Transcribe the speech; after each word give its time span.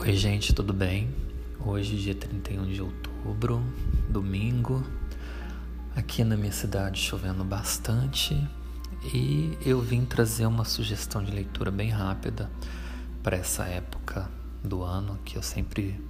Oi, 0.00 0.14
gente, 0.14 0.54
tudo 0.54 0.72
bem? 0.72 1.12
Hoje, 1.58 1.96
dia 1.96 2.14
31 2.14 2.66
de 2.66 2.80
outubro, 2.80 3.60
domingo, 4.08 4.80
aqui 5.96 6.22
na 6.22 6.36
minha 6.36 6.52
cidade 6.52 7.00
chovendo 7.00 7.42
bastante 7.42 8.40
e 9.12 9.58
eu 9.66 9.80
vim 9.80 10.04
trazer 10.04 10.46
uma 10.46 10.64
sugestão 10.64 11.22
de 11.22 11.32
leitura 11.32 11.72
bem 11.72 11.90
rápida 11.90 12.48
para 13.24 13.36
essa 13.38 13.64
época 13.64 14.30
do 14.62 14.84
ano 14.84 15.18
que 15.24 15.36
eu 15.36 15.42
sempre 15.42 16.00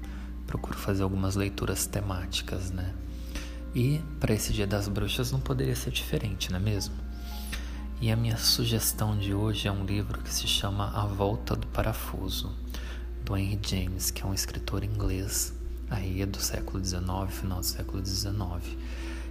procuro 0.46 0.76
fazer 0.76 1.02
algumas 1.02 1.34
leituras 1.34 1.86
temáticas, 1.86 2.70
né? 2.70 2.94
E 3.74 4.02
para 4.20 4.34
esse 4.34 4.52
Dia 4.52 4.66
das 4.66 4.86
Bruxas 4.86 5.32
não 5.32 5.40
poderia 5.40 5.74
ser 5.74 5.92
diferente, 5.92 6.50
não 6.50 6.58
é 6.58 6.62
mesmo? 6.62 6.94
E 8.02 8.12
a 8.12 8.16
minha 8.16 8.36
sugestão 8.36 9.16
de 9.16 9.32
hoje 9.32 9.66
é 9.66 9.72
um 9.72 9.86
livro 9.86 10.20
que 10.20 10.32
se 10.32 10.46
chama 10.46 10.92
A 10.94 11.06
Volta 11.06 11.56
do 11.56 11.66
Parafuso 11.68 12.54
do 13.24 13.36
Henry 13.36 13.58
James, 13.62 14.10
que 14.10 14.22
é 14.22 14.26
um 14.26 14.34
escritor 14.34 14.82
inglês 14.84 15.52
aí 15.90 16.24
do 16.26 16.40
século 16.40 16.84
XIX, 16.84 17.00
final 17.30 17.60
do 17.60 17.66
século 17.66 18.04
XIX. 18.04 18.36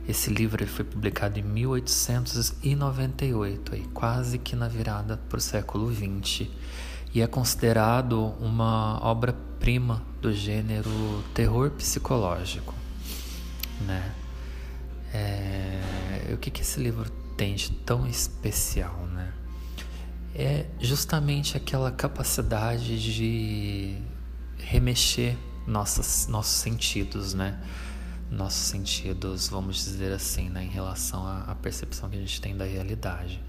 Esse 0.08 0.30
livro 0.30 0.66
foi 0.68 0.86
publicado 0.86 1.38
em 1.40 1.44
1898, 1.44 3.76
aí, 3.76 3.84
quase 3.94 4.38
que 4.38 4.55
na 4.55 4.70
virada 4.70 5.18
para 5.18 5.38
o 5.38 5.41
século 5.41 5.94
XX, 5.94 6.48
e 7.13 7.22
é 7.22 7.27
considerado 7.27 8.34
uma 8.40 9.00
obra-prima 9.04 10.02
do 10.22 10.34
gênero 10.34 10.90
terror 11.34 11.72
psicológico. 11.72 12.74
Né? 13.82 14.13
É... 15.13 16.32
O 16.34 16.38
que, 16.38 16.49
que 16.52 16.62
esse 16.62 16.80
livro 16.80 17.10
tem 17.35 17.55
de 17.55 17.72
tão 17.72 18.08
especial? 18.08 19.05
Né? 19.13 19.34
É 20.36 20.66
justamente 20.79 21.57
aquela 21.57 21.91
capacidade 21.91 23.01
de 23.01 23.98
remexer 24.57 25.35
nossas, 25.65 26.27
nossos 26.27 26.54
sentidos, 26.54 27.34
né? 27.34 27.60
Nossos 28.29 28.68
sentidos, 28.68 29.48
vamos 29.48 29.77
dizer 29.77 30.12
assim, 30.12 30.49
né? 30.49 30.63
em 30.63 30.70
relação 30.70 31.26
à, 31.26 31.43
à 31.43 31.55
percepção 31.55 32.10
que 32.10 32.18
a 32.18 32.20
gente 32.20 32.41
tem 32.41 32.55
da 32.55 32.66
realidade. 32.66 33.41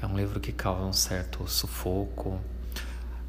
É 0.00 0.06
um 0.06 0.16
livro 0.16 0.38
que 0.38 0.52
causa 0.52 0.82
um 0.82 0.92
certo 0.92 1.46
sufoco. 1.48 2.40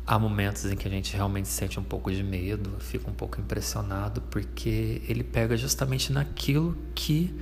Há 0.06 0.20
momentos 0.20 0.66
em 0.66 0.76
que 0.76 0.88
a 0.88 0.92
gente 0.92 1.16
realmente 1.16 1.48
sente 1.48 1.80
um 1.80 1.84
pouco 1.84 2.12
de 2.12 2.23
medo, 2.23 2.78
fica 2.80 3.10
um 3.10 3.14
pouco 3.14 3.40
impressionado, 3.40 4.22
porque 4.23 5.02
ele 5.08 5.23
pega 5.23 5.56
justamente 5.56 6.12
naquilo 6.12 6.76
que 6.95 7.34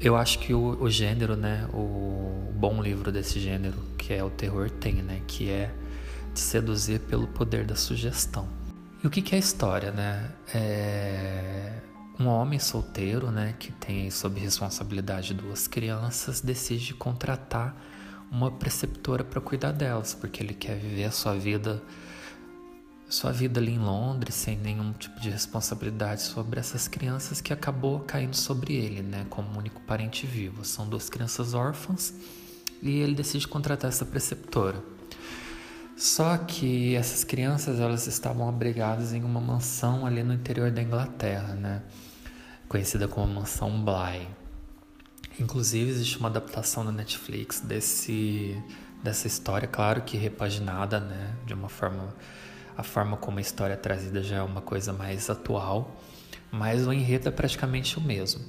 eu 0.00 0.16
acho 0.16 0.38
que 0.38 0.54
o, 0.54 0.80
o 0.80 0.90
gênero, 0.90 1.36
né, 1.36 1.68
o 1.72 2.52
bom 2.54 2.80
livro 2.80 3.10
desse 3.10 3.40
gênero, 3.40 3.78
que 3.96 4.12
é 4.12 4.22
o 4.22 4.30
terror, 4.30 4.70
tem, 4.70 4.94
né, 4.94 5.22
que 5.26 5.50
é 5.50 5.70
de 6.32 6.40
seduzir 6.40 7.00
pelo 7.00 7.26
poder 7.26 7.64
da 7.64 7.74
sugestão. 7.74 8.48
E 9.02 9.06
o 9.06 9.10
que, 9.10 9.22
que 9.22 9.34
é 9.34 9.36
a 9.36 9.40
história, 9.40 9.90
né? 9.92 10.30
É 10.54 11.72
um 12.18 12.26
homem 12.26 12.58
solteiro, 12.58 13.30
né, 13.30 13.54
que 13.58 13.70
tem 13.72 14.10
sob 14.10 14.40
responsabilidade 14.40 15.32
duas 15.34 15.68
crianças, 15.68 16.40
decide 16.40 16.94
contratar 16.94 17.76
uma 18.30 18.50
preceptora 18.50 19.22
para 19.22 19.40
cuidar 19.40 19.72
delas, 19.72 20.14
porque 20.14 20.42
ele 20.42 20.52
quer 20.52 20.76
viver 20.76 21.04
a 21.04 21.10
sua 21.10 21.34
vida 21.34 21.80
sua 23.08 23.32
vida 23.32 23.58
ali 23.58 23.72
em 23.72 23.78
Londres 23.78 24.34
sem 24.34 24.56
nenhum 24.58 24.92
tipo 24.92 25.18
de 25.18 25.30
responsabilidade 25.30 26.22
sobre 26.22 26.60
essas 26.60 26.86
crianças 26.86 27.40
que 27.40 27.52
acabou 27.52 28.00
caindo 28.00 28.36
sobre 28.36 28.74
ele, 28.74 29.02
né, 29.02 29.26
como 29.30 29.58
único 29.58 29.80
parente 29.80 30.26
vivo. 30.26 30.64
São 30.64 30.86
duas 30.86 31.08
crianças 31.08 31.54
órfãs 31.54 32.12
e 32.82 32.98
ele 32.98 33.14
decide 33.14 33.48
contratar 33.48 33.88
essa 33.88 34.04
preceptora. 34.04 34.82
Só 35.96 36.36
que 36.36 36.94
essas 36.94 37.24
crianças 37.24 37.80
elas 37.80 38.06
estavam 38.06 38.48
abrigadas 38.48 39.12
em 39.12 39.24
uma 39.24 39.40
mansão 39.40 40.06
ali 40.06 40.22
no 40.22 40.32
interior 40.32 40.70
da 40.70 40.82
Inglaterra, 40.82 41.54
né, 41.54 41.82
conhecida 42.68 43.08
como 43.08 43.26
mansão 43.26 43.82
Bly. 43.82 44.28
Inclusive 45.40 45.90
existe 45.90 46.18
uma 46.18 46.28
adaptação 46.28 46.84
da 46.84 46.92
Netflix 46.92 47.60
desse 47.60 48.62
dessa 49.02 49.28
história, 49.28 49.68
claro 49.68 50.02
que 50.02 50.16
repaginada, 50.16 50.98
né, 50.98 51.36
de 51.46 51.54
uma 51.54 51.68
forma 51.68 52.14
a 52.78 52.84
forma 52.84 53.16
como 53.16 53.38
a 53.38 53.40
história 53.40 53.74
é 53.74 53.76
trazida 53.76 54.22
já 54.22 54.36
é 54.36 54.42
uma 54.42 54.60
coisa 54.60 54.92
mais 54.92 55.28
atual, 55.28 55.96
mas 56.48 56.86
o 56.86 56.92
enredo 56.92 57.28
é 57.28 57.32
praticamente 57.32 57.98
o 57.98 58.00
mesmo. 58.00 58.40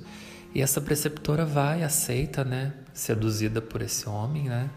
E 0.54 0.62
essa 0.62 0.80
preceptora 0.80 1.44
vai, 1.44 1.82
aceita, 1.82 2.44
né, 2.44 2.76
seduzida 2.94 3.60
por 3.60 3.82
esse 3.82 4.08
homem, 4.08 4.44
né, 4.44 4.70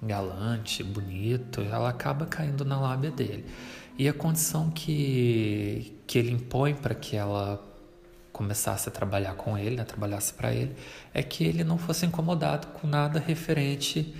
galante, 0.00 0.84
bonito, 0.84 1.60
ela 1.60 1.88
acaba 1.88 2.24
caindo 2.24 2.64
na 2.64 2.80
lábia 2.80 3.10
dele. 3.10 3.46
E 3.98 4.08
a 4.08 4.12
condição 4.12 4.70
que, 4.70 6.00
que 6.06 6.16
ele 6.16 6.30
impõe 6.30 6.72
para 6.72 6.94
que 6.94 7.16
ela 7.16 7.60
começasse 8.32 8.88
a 8.88 8.92
trabalhar 8.92 9.34
com 9.34 9.58
ele, 9.58 9.74
né, 9.74 9.82
trabalhasse 9.82 10.32
para 10.32 10.54
ele, 10.54 10.76
é 11.12 11.20
que 11.20 11.42
ele 11.42 11.64
não 11.64 11.76
fosse 11.76 12.06
incomodado 12.06 12.68
com 12.68 12.86
nada 12.86 13.18
referente 13.18 14.14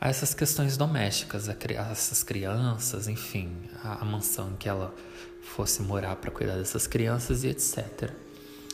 a 0.00 0.08
essas 0.08 0.34
questões 0.34 0.76
domésticas, 0.76 1.48
a, 1.48 1.56
essas 1.90 2.22
crianças, 2.22 3.08
enfim, 3.08 3.50
a, 3.82 4.02
a 4.02 4.04
mansão 4.04 4.50
em 4.50 4.56
que 4.56 4.68
ela 4.68 4.94
fosse 5.42 5.82
morar 5.82 6.16
para 6.16 6.30
cuidar 6.30 6.56
dessas 6.56 6.86
crianças 6.86 7.44
e 7.44 7.48
etc. 7.48 8.10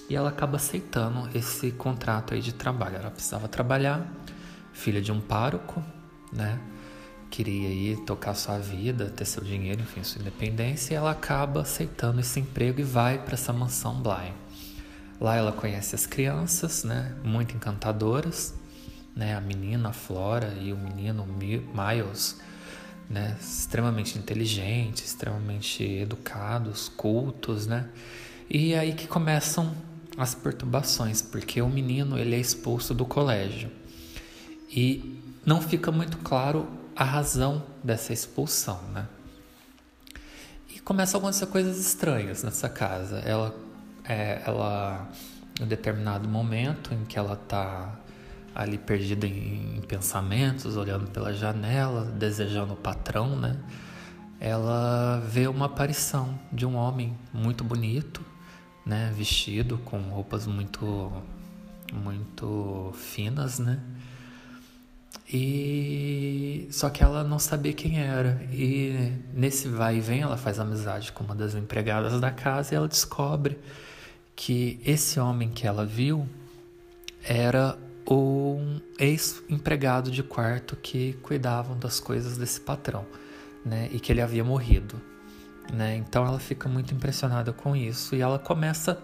E 0.08 0.16
ela 0.16 0.30
acaba 0.30 0.56
aceitando 0.56 1.28
esse 1.36 1.70
contrato 1.70 2.34
aí 2.34 2.40
de 2.40 2.52
trabalho. 2.52 2.96
Ela 2.96 3.10
precisava 3.10 3.46
trabalhar, 3.48 4.04
filha 4.72 5.00
de 5.00 5.12
um 5.12 5.20
pároco, 5.20 5.82
né? 6.32 6.58
Queria 7.30 7.68
ir 7.68 7.96
tocar 8.04 8.34
sua 8.34 8.58
vida, 8.58 9.08
ter 9.08 9.24
seu 9.24 9.42
dinheiro, 9.42 9.80
enfim, 9.80 10.04
sua 10.04 10.20
independência, 10.20 10.92
e 10.92 10.96
ela 10.96 11.12
acaba 11.12 11.62
aceitando 11.62 12.20
esse 12.20 12.38
emprego 12.40 12.80
e 12.80 12.84
vai 12.84 13.18
para 13.18 13.34
essa 13.34 13.52
mansão 13.54 14.02
Bly. 14.02 14.34
Lá 15.18 15.36
ela 15.36 15.52
conhece 15.52 15.94
as 15.94 16.04
crianças, 16.04 16.84
né? 16.84 17.14
Muito 17.24 17.56
encantadoras 17.56 18.54
né? 19.14 19.34
A 19.36 19.40
menina 19.40 19.92
Flora 19.92 20.56
e 20.60 20.72
o 20.72 20.76
menino 20.76 21.26
Miles, 21.26 22.40
né? 23.08 23.36
Extremamente 23.40 24.18
inteligentes, 24.18 25.04
extremamente 25.04 25.82
educados, 25.84 26.88
cultos, 26.88 27.66
né? 27.66 27.88
E 28.48 28.74
aí 28.74 28.92
que 28.92 29.06
começam 29.06 29.74
as 30.16 30.34
perturbações, 30.34 31.22
porque 31.22 31.62
o 31.62 31.68
menino 31.68 32.18
ele 32.18 32.34
é 32.34 32.38
expulso 32.38 32.94
do 32.94 33.04
colégio 33.04 33.70
e 34.70 35.20
não 35.44 35.60
fica 35.60 35.90
muito 35.90 36.18
claro 36.18 36.68
a 36.94 37.04
razão 37.04 37.62
dessa 37.82 38.12
expulsão, 38.12 38.80
né? 38.92 39.06
E 40.74 40.80
começam 40.80 41.18
a 41.18 41.22
acontecer 41.22 41.46
coisas 41.46 41.78
estranhas 41.78 42.42
nessa 42.42 42.68
casa. 42.68 43.18
Ela, 43.20 43.54
é, 44.04 44.42
ela, 44.46 45.10
em 45.60 45.66
determinado 45.66 46.28
momento 46.28 46.94
em 46.94 47.04
que 47.04 47.18
ela 47.18 47.34
está 47.34 47.98
ali 48.54 48.78
perdida 48.78 49.26
em, 49.26 49.76
em 49.76 49.80
pensamentos, 49.80 50.76
olhando 50.76 51.10
pela 51.10 51.32
janela, 51.32 52.04
desejando 52.04 52.74
o 52.74 52.76
patrão, 52.76 53.36
né? 53.36 53.58
Ela 54.40 55.20
vê 55.28 55.46
uma 55.46 55.66
aparição 55.66 56.38
de 56.52 56.66
um 56.66 56.74
homem 56.74 57.16
muito 57.32 57.62
bonito, 57.62 58.20
né? 58.84 59.12
Vestido 59.16 59.78
com 59.78 59.98
roupas 60.00 60.46
muito, 60.46 61.12
muito 61.92 62.92
finas, 62.94 63.58
né? 63.58 63.80
E 65.32 66.68
só 66.70 66.90
que 66.90 67.02
ela 67.02 67.24
não 67.24 67.38
sabia 67.38 67.72
quem 67.72 68.00
era. 68.00 68.42
E 68.52 69.12
nesse 69.32 69.68
vai 69.68 69.96
e 69.96 70.00
vem, 70.00 70.20
ela 70.20 70.36
faz 70.36 70.58
amizade 70.58 71.12
com 71.12 71.24
uma 71.24 71.34
das 71.34 71.54
empregadas 71.54 72.20
da 72.20 72.30
casa 72.30 72.74
e 72.74 72.76
ela 72.76 72.88
descobre 72.88 73.58
que 74.36 74.80
esse 74.84 75.18
homem 75.18 75.50
que 75.50 75.66
ela 75.66 75.86
viu 75.86 76.28
era 77.24 77.78
ou 78.04 78.56
um 78.58 78.80
ex-empregado 78.98 80.10
de 80.10 80.22
quarto 80.22 80.76
que 80.76 81.14
cuidavam 81.22 81.78
das 81.78 82.00
coisas 82.00 82.36
desse 82.36 82.60
patrão, 82.60 83.06
né? 83.64 83.88
E 83.92 84.00
que 84.00 84.12
ele 84.12 84.20
havia 84.20 84.44
morrido, 84.44 85.00
né? 85.72 85.96
Então 85.96 86.26
ela 86.26 86.38
fica 86.38 86.68
muito 86.68 86.92
impressionada 86.94 87.52
com 87.52 87.76
isso 87.76 88.14
e 88.14 88.20
ela 88.20 88.38
começa 88.38 89.02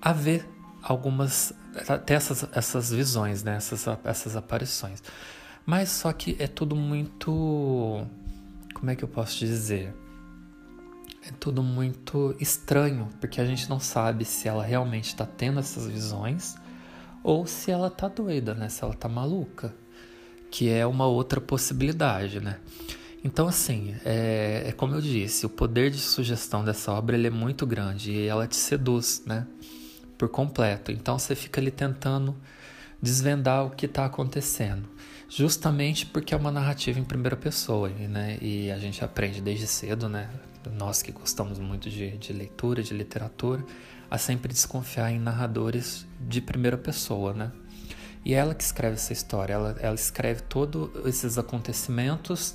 a 0.00 0.12
ver 0.12 0.48
algumas 0.82 1.52
até 1.88 2.14
essas, 2.14 2.46
essas 2.52 2.90
visões, 2.90 3.42
né? 3.42 3.56
Essas, 3.56 3.86
essas 4.04 4.36
aparições. 4.36 5.02
Mas 5.66 5.90
só 5.90 6.12
que 6.12 6.36
é 6.38 6.46
tudo 6.46 6.74
muito 6.74 8.06
como 8.74 8.90
é 8.90 8.96
que 8.96 9.04
eu 9.04 9.08
posso 9.08 9.38
dizer? 9.38 9.94
É 11.22 11.30
tudo 11.38 11.62
muito 11.62 12.34
estranho, 12.40 13.08
porque 13.20 13.40
a 13.40 13.44
gente 13.44 13.68
não 13.68 13.78
sabe 13.78 14.24
se 14.24 14.48
ela 14.48 14.64
realmente 14.64 15.08
está 15.08 15.26
tendo 15.26 15.60
essas 15.60 15.86
visões 15.86 16.56
ou 17.22 17.46
se 17.46 17.70
ela 17.70 17.90
tá 17.90 18.08
doida, 18.08 18.54
né? 18.54 18.68
Se 18.68 18.82
ela 18.82 18.94
tá 18.94 19.08
maluca, 19.08 19.74
que 20.50 20.68
é 20.68 20.86
uma 20.86 21.06
outra 21.06 21.40
possibilidade, 21.40 22.40
né? 22.40 22.58
Então, 23.22 23.46
assim, 23.48 23.94
é, 24.04 24.64
é, 24.68 24.72
como 24.72 24.94
eu 24.94 25.00
disse, 25.00 25.44
o 25.44 25.50
poder 25.50 25.90
de 25.90 25.98
sugestão 25.98 26.64
dessa 26.64 26.92
obra 26.92 27.16
ele 27.16 27.26
é 27.26 27.30
muito 27.30 27.66
grande 27.66 28.12
e 28.12 28.26
ela 28.26 28.46
te 28.46 28.56
seduz, 28.56 29.22
né? 29.26 29.46
Por 30.16 30.28
completo. 30.28 30.90
Então, 30.90 31.18
você 31.18 31.34
fica 31.34 31.60
ali 31.60 31.70
tentando 31.70 32.34
desvendar 33.00 33.66
o 33.66 33.70
que 33.70 33.86
está 33.86 34.06
acontecendo. 34.06 34.88
Justamente 35.28 36.06
porque 36.06 36.34
é 36.34 36.36
uma 36.36 36.50
narrativa 36.50 36.98
em 36.98 37.04
primeira 37.04 37.36
pessoa, 37.36 37.88
né? 37.90 38.38
E 38.40 38.70
a 38.70 38.78
gente 38.78 39.04
aprende 39.04 39.40
desde 39.40 39.66
cedo, 39.66 40.08
né? 40.08 40.28
Nós 40.72 41.02
que 41.02 41.12
gostamos 41.12 41.58
muito 41.58 41.88
de, 41.88 42.16
de 42.18 42.32
leitura, 42.32 42.82
de 42.82 42.92
literatura, 42.92 43.64
a 44.10 44.18
sempre 44.18 44.52
desconfiar 44.52 45.10
em 45.10 45.18
narradores 45.18 46.06
de 46.20 46.40
primeira 46.40 46.76
pessoa, 46.76 47.32
né? 47.32 47.52
E 48.24 48.34
ela 48.34 48.54
que 48.54 48.62
escreve 48.62 48.94
essa 48.94 49.12
história, 49.12 49.54
ela, 49.54 49.76
ela 49.80 49.94
escreve 49.94 50.42
todos 50.42 50.90
esses 51.06 51.38
acontecimentos, 51.38 52.54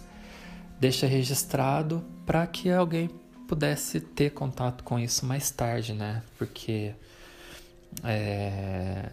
deixa 0.79 1.07
registrado 1.07 2.05
para 2.25 2.45
que 2.45 2.69
alguém 2.69 3.09
pudesse 3.47 3.99
ter 3.99 4.31
contato 4.31 4.83
com 4.83 4.99
isso 4.99 5.25
mais 5.25 5.49
tarde, 5.49 5.93
né? 5.93 6.21
Porque 6.37 6.93
é, 8.03 9.09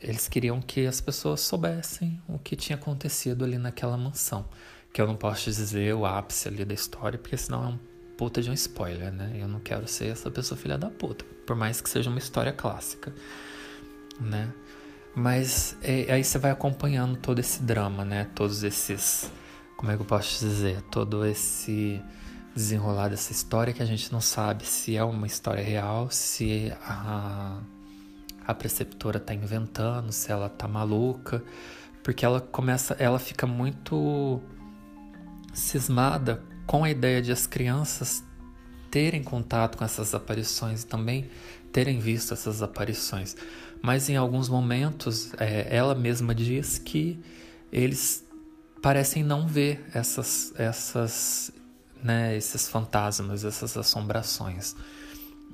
eles 0.00 0.28
queriam 0.28 0.60
que 0.60 0.86
as 0.86 1.00
pessoas 1.00 1.40
soubessem 1.40 2.20
o 2.28 2.38
que 2.38 2.56
tinha 2.56 2.76
acontecido 2.76 3.44
ali 3.44 3.58
naquela 3.58 3.96
mansão. 3.96 4.48
Que 4.92 5.00
eu 5.00 5.06
não 5.06 5.16
posso 5.16 5.44
dizer 5.44 5.94
o 5.94 6.04
ápice 6.04 6.48
ali 6.48 6.64
da 6.64 6.74
história, 6.74 7.18
porque 7.18 7.36
senão 7.36 7.64
é 7.64 7.68
um 7.68 7.78
puta 8.16 8.42
de 8.42 8.50
um 8.50 8.52
spoiler, 8.52 9.12
né? 9.12 9.36
Eu 9.38 9.48
não 9.48 9.60
quero 9.60 9.86
ser 9.86 10.08
essa 10.08 10.30
pessoa 10.30 10.58
filha 10.58 10.78
da 10.78 10.88
puta, 10.90 11.24
por 11.46 11.56
mais 11.56 11.80
que 11.80 11.88
seja 11.88 12.10
uma 12.10 12.18
história 12.18 12.52
clássica, 12.52 13.12
né? 14.20 14.52
Mas 15.14 15.76
é, 15.82 16.12
aí 16.12 16.24
você 16.24 16.38
vai 16.38 16.50
acompanhando 16.50 17.16
todo 17.16 17.38
esse 17.38 17.62
drama, 17.62 18.04
né? 18.04 18.28
Todos 18.34 18.62
esses. 18.62 19.30
Como 19.76 19.90
é 19.90 19.96
que 19.96 20.02
eu 20.02 20.06
posso 20.06 20.38
dizer? 20.44 20.80
Todo 20.82 21.26
esse 21.26 22.00
desenrolar 22.54 23.08
dessa 23.08 23.32
história 23.32 23.72
que 23.72 23.82
a 23.82 23.86
gente 23.86 24.12
não 24.12 24.20
sabe 24.20 24.66
se 24.66 24.96
é 24.96 25.02
uma 25.02 25.26
história 25.26 25.62
real, 25.62 26.10
se 26.10 26.72
a, 26.82 27.60
a 28.46 28.54
preceptora 28.54 29.18
tá 29.18 29.34
inventando, 29.34 30.12
se 30.12 30.30
ela 30.30 30.48
tá 30.48 30.68
maluca, 30.68 31.42
porque 32.02 32.24
ela 32.24 32.40
começa, 32.40 32.94
ela 32.98 33.18
fica 33.18 33.46
muito 33.46 34.40
cismada 35.52 36.42
com 36.72 36.84
a 36.84 36.90
ideia 36.90 37.20
de 37.20 37.30
as 37.30 37.46
crianças 37.46 38.24
terem 38.90 39.22
contato 39.22 39.76
com 39.76 39.84
essas 39.84 40.14
aparições 40.14 40.84
e 40.84 40.86
também 40.86 41.28
terem 41.70 42.00
visto 42.00 42.32
essas 42.32 42.62
aparições. 42.62 43.36
Mas 43.82 44.08
em 44.08 44.16
alguns 44.16 44.48
momentos, 44.48 45.34
é, 45.34 45.66
ela 45.68 45.94
mesma 45.94 46.34
diz 46.34 46.78
que 46.78 47.22
eles 47.70 48.24
parecem 48.80 49.22
não 49.22 49.46
ver 49.46 49.84
essas, 49.92 50.54
essas, 50.56 51.52
né, 52.02 52.34
esses 52.34 52.66
fantasmas, 52.70 53.44
essas 53.44 53.76
assombrações. 53.76 54.74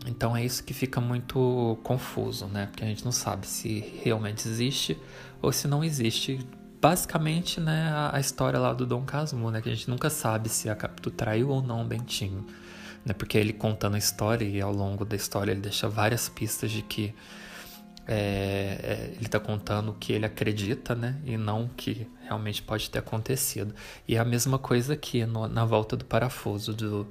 Então 0.06 0.36
é 0.36 0.44
isso 0.44 0.62
que 0.62 0.72
fica 0.72 1.00
muito 1.00 1.80
confuso, 1.82 2.46
né? 2.46 2.66
Porque 2.66 2.84
a 2.84 2.86
gente 2.86 3.04
não 3.04 3.10
sabe 3.10 3.44
se 3.48 3.80
realmente 4.04 4.46
existe 4.46 4.96
ou 5.42 5.50
se 5.50 5.66
não 5.66 5.82
existe. 5.82 6.38
Basicamente, 6.80 7.60
né, 7.60 7.90
a, 7.92 8.16
a 8.16 8.20
história 8.20 8.58
lá 8.58 8.72
do 8.72 8.86
Dom 8.86 9.02
Casmo, 9.02 9.50
né? 9.50 9.60
Que 9.60 9.68
a 9.68 9.74
gente 9.74 9.90
nunca 9.90 10.08
sabe 10.08 10.48
se 10.48 10.68
a 10.68 10.76
Capitu 10.76 11.10
traiu 11.10 11.48
ou 11.48 11.62
não 11.62 11.82
o 11.82 11.84
Bentinho. 11.84 12.46
Né? 13.04 13.12
Porque 13.12 13.36
ele 13.36 13.52
contando 13.52 13.94
a 13.94 13.98
história 13.98 14.44
e 14.44 14.60
ao 14.60 14.72
longo 14.72 15.04
da 15.04 15.16
história 15.16 15.52
ele 15.52 15.60
deixa 15.60 15.88
várias 15.88 16.28
pistas 16.28 16.70
de 16.70 16.82
que 16.82 17.14
é, 18.06 18.78
é, 18.82 19.12
ele 19.16 19.26
está 19.26 19.38
contando 19.38 19.90
o 19.90 19.94
que 19.94 20.14
ele 20.14 20.24
acredita, 20.24 20.94
né? 20.94 21.20
E 21.26 21.36
não 21.36 21.64
o 21.64 21.68
que 21.68 22.06
realmente 22.22 22.62
pode 22.62 22.88
ter 22.88 23.00
acontecido. 23.00 23.74
E 24.06 24.16
é 24.16 24.18
a 24.18 24.24
mesma 24.24 24.58
coisa 24.58 24.94
aqui 24.94 25.26
no, 25.26 25.46
na 25.46 25.66
volta 25.66 25.94
do 25.94 26.06
parafuso 26.06 26.72
do 26.72 27.06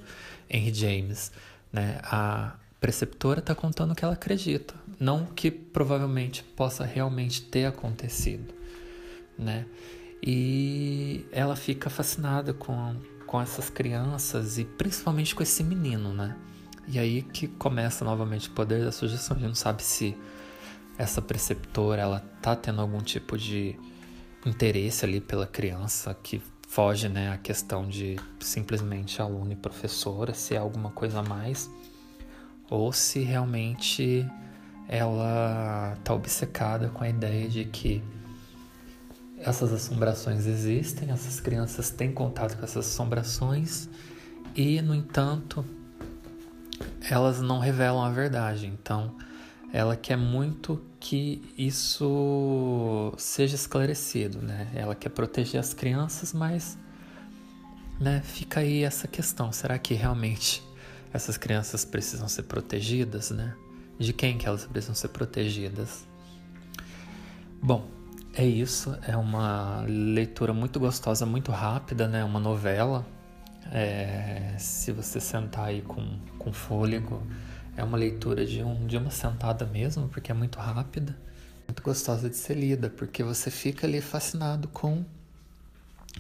Henry 0.50 0.74
James, 0.74 1.32
né? 1.72 2.00
A 2.04 2.56
preceptora 2.80 3.40
está 3.40 3.54
contando 3.54 3.92
o 3.92 3.96
que 3.96 4.04
ela 4.04 4.16
acredita, 4.16 4.74
não 5.00 5.24
o 5.24 5.28
que 5.28 5.52
provavelmente 5.52 6.44
possa 6.44 6.84
realmente 6.84 7.42
ter 7.44 7.66
acontecido, 7.66 8.54
né? 9.38 9.66
E 10.22 11.26
ela 11.32 11.56
fica 11.56 11.90
fascinada 11.90 12.54
com, 12.54 12.96
com 13.26 13.40
essas 13.40 13.70
crianças 13.70 14.58
e 14.58 14.66
principalmente 14.66 15.36
com 15.36 15.44
esse 15.44 15.64
menino, 15.64 16.14
né? 16.14 16.36
E 16.88 16.98
aí 16.98 17.22
que 17.22 17.48
começa 17.48 18.06
novamente 18.06 18.50
o 18.50 18.52
poder 18.52 18.84
da 18.84 18.92
sugestão. 18.92 19.36
A 19.36 19.40
gente 19.40 19.50
não 19.50 19.56
sabe 19.56 19.84
se 19.84 20.16
essa 20.98 21.22
preceptora 21.22 22.02
ela 22.02 22.20
tá 22.42 22.56
tendo 22.56 22.82
algum 22.82 23.02
tipo 23.02 23.38
de 23.38 23.78
interesse 24.46 25.06
ali 25.06 25.20
pela 25.20 25.46
criança 25.46 26.14
que 26.24 26.42
foge 26.68 27.08
né 27.10 27.32
a 27.32 27.38
questão 27.38 27.88
de 27.88 28.18
simplesmente 28.40 29.22
aluno 29.22 29.52
e 29.52 29.56
professora 29.56 30.34
se 30.34 30.56
é 30.56 30.58
alguma 30.58 30.90
coisa 30.92 31.20
a 31.20 31.24
mais 31.24 31.70
ou 32.70 32.92
se 32.92 33.20
realmente 33.20 34.26
ela 34.88 35.98
tá 36.04 36.14
obcecada 36.14 36.90
com 36.90 37.04
a 37.04 37.10
ideia 37.10 37.48
de 37.48 37.66
que 37.66 38.02
essas 39.40 39.72
assombrações 39.72 40.46
existem, 40.46 41.12
essas 41.12 41.40
crianças 41.40 41.90
têm 41.90 42.12
contato 42.12 42.58
com 42.58 42.64
essas 42.64 42.88
assombrações 42.88 43.88
e, 44.56 44.82
no 44.82 44.96
entanto, 44.96 45.64
elas 47.10 47.42
não 47.42 47.60
revelam 47.60 48.04
a 48.04 48.10
verdade. 48.10 48.66
Então, 48.68 49.16
ela 49.72 49.96
quer 49.96 50.18
muito 50.18 50.82
que 51.00 51.44
isso 51.58 53.14
seja 53.18 53.56
esclarecido, 53.56 54.42
né? 54.42 54.72
Ela 54.74 54.96
quer 54.96 55.10
proteger 55.10 55.60
as 55.60 55.74
crianças, 55.74 56.34
mas 56.34 56.78
né, 58.00 58.22
fica 58.24 58.60
aí 58.60 58.84
essa 58.84 59.08
questão, 59.08 59.52
será 59.52 59.78
que 59.80 59.94
realmente 59.94 60.64
essas 61.12 61.38
crianças 61.38 61.84
precisam 61.84 62.28
ser 62.28 62.44
protegidas, 62.44 63.32
né? 63.32 63.56
De 64.00 64.14
quem 64.14 64.38
que 64.38 64.48
elas 64.48 64.66
precisam 64.66 64.96
ser 64.96 65.10
protegidas? 65.10 66.06
Bom, 67.62 67.97
é 68.38 68.46
isso, 68.46 68.96
é 69.08 69.18
uma 69.18 69.84
leitura 69.88 70.54
muito 70.54 70.80
gostosa, 70.80 71.26
muito 71.26 71.52
rápida, 71.52 72.08
né? 72.08 72.24
Uma 72.24 72.40
novela. 72.40 73.04
É, 73.72 74.54
se 74.60 74.92
você 74.92 75.20
sentar 75.20 75.66
aí 75.66 75.82
com, 75.82 76.20
com 76.38 76.54
fôlego, 76.54 77.26
é 77.76 77.84
uma 77.84 77.98
leitura 77.98 78.46
de, 78.46 78.62
um, 78.62 78.86
de 78.86 78.96
uma 78.96 79.10
sentada 79.10 79.66
mesmo, 79.66 80.08
porque 80.08 80.32
é 80.32 80.36
muito 80.36 80.60
rápida, 80.60 81.18
muito 81.68 81.82
gostosa 81.82 82.30
de 82.30 82.36
ser 82.36 82.54
lida, 82.54 82.92
porque 82.92 83.24
você 83.24 83.50
fica 83.50 83.88
ali 83.88 84.00
fascinado 84.02 84.68
com 84.68 85.04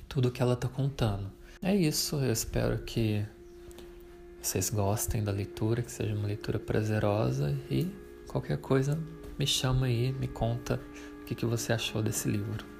tudo 0.10 0.32
que 0.32 0.42
ela 0.42 0.54
está 0.54 0.68
contando. 0.68 1.32
É 1.62 1.76
isso, 1.76 2.16
eu 2.16 2.34
espero 2.34 2.80
que 2.80 3.24
vocês 4.42 4.72
gostem 4.72 5.24
da 5.24 5.32
leitura, 5.32 5.84
que 5.84 5.92
seja 5.92 6.16
uma 6.16 6.28
leitura 6.28 6.58
prazerosa 6.58 7.56
e 7.70 7.92
qualquer 8.28 8.58
coisa 8.58 8.98
me 9.38 9.46
chama 9.46 9.86
aí, 9.86 10.12
me 10.14 10.28
conta 10.28 10.80
o 11.28 11.30
que, 11.30 11.36
que 11.36 11.46
você 11.46 11.74
achou 11.74 12.02
desse 12.02 12.30
livro. 12.30 12.77